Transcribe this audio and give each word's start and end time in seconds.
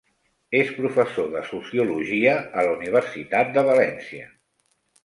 És 0.59 0.71
professor 0.77 1.27
de 1.35 1.43
sociologia 1.51 2.35
a 2.63 2.67
la 2.71 2.75
Universitat 2.81 3.55
de 3.61 3.69
València. 3.71 4.29